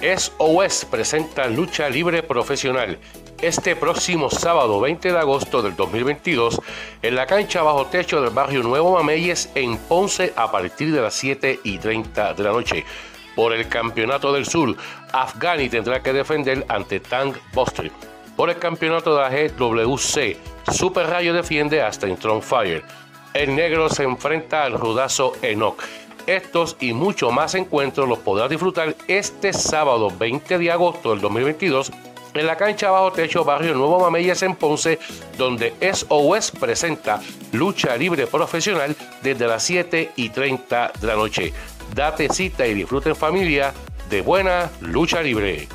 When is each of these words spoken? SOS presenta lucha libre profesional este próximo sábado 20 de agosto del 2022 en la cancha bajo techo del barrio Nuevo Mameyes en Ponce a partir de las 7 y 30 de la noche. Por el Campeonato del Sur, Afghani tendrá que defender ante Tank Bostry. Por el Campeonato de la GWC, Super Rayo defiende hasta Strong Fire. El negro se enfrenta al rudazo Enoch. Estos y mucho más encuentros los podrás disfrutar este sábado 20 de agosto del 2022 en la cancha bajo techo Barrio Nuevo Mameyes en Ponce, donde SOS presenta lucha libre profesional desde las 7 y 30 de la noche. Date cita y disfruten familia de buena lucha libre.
SOS 0.00 0.84
presenta 0.84 1.48
lucha 1.48 1.88
libre 1.88 2.22
profesional 2.22 2.98
este 3.42 3.74
próximo 3.74 4.30
sábado 4.30 4.80
20 4.80 5.12
de 5.12 5.18
agosto 5.18 5.60
del 5.60 5.74
2022 5.74 6.60
en 7.02 7.16
la 7.16 7.26
cancha 7.26 7.62
bajo 7.62 7.86
techo 7.86 8.20
del 8.20 8.30
barrio 8.30 8.62
Nuevo 8.62 8.94
Mameyes 8.94 9.50
en 9.56 9.76
Ponce 9.76 10.32
a 10.36 10.52
partir 10.52 10.92
de 10.92 11.00
las 11.00 11.14
7 11.14 11.60
y 11.64 11.78
30 11.78 12.34
de 12.34 12.42
la 12.44 12.52
noche. 12.52 12.84
Por 13.34 13.52
el 13.52 13.68
Campeonato 13.68 14.32
del 14.32 14.46
Sur, 14.46 14.76
Afghani 15.12 15.68
tendrá 15.68 16.00
que 16.00 16.12
defender 16.12 16.64
ante 16.68 17.00
Tank 17.00 17.36
Bostry. 17.52 17.90
Por 18.36 18.50
el 18.50 18.58
Campeonato 18.58 19.16
de 19.16 19.22
la 19.22 19.30
GWC, 19.30 20.36
Super 20.72 21.06
Rayo 21.06 21.32
defiende 21.32 21.82
hasta 21.82 22.08
Strong 22.08 22.42
Fire. 22.42 22.84
El 23.34 23.56
negro 23.56 23.88
se 23.88 24.04
enfrenta 24.04 24.64
al 24.64 24.74
rudazo 24.74 25.32
Enoch. 25.42 25.82
Estos 26.28 26.76
y 26.78 26.92
mucho 26.92 27.30
más 27.30 27.54
encuentros 27.54 28.06
los 28.06 28.18
podrás 28.18 28.50
disfrutar 28.50 28.94
este 29.08 29.54
sábado 29.54 30.10
20 30.10 30.58
de 30.58 30.70
agosto 30.70 31.12
del 31.12 31.22
2022 31.22 31.90
en 32.34 32.46
la 32.46 32.54
cancha 32.58 32.90
bajo 32.90 33.12
techo 33.12 33.44
Barrio 33.44 33.72
Nuevo 33.72 33.98
Mameyes 33.98 34.42
en 34.42 34.54
Ponce, 34.54 34.98
donde 35.38 35.72
SOS 35.80 36.50
presenta 36.50 37.22
lucha 37.52 37.96
libre 37.96 38.26
profesional 38.26 38.94
desde 39.22 39.46
las 39.46 39.62
7 39.62 40.12
y 40.16 40.28
30 40.28 40.92
de 41.00 41.06
la 41.06 41.16
noche. 41.16 41.54
Date 41.94 42.28
cita 42.28 42.66
y 42.66 42.74
disfruten 42.74 43.16
familia 43.16 43.72
de 44.10 44.20
buena 44.20 44.70
lucha 44.82 45.22
libre. 45.22 45.66